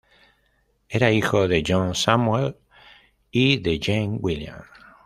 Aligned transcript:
Era 0.89 1.11
hijo 1.11 1.47
de 1.47 1.63
John 1.63 1.93
Samuel 1.93 2.57
y 3.29 3.57
de 3.59 3.79
Jane 3.79 4.17
William. 4.19 4.63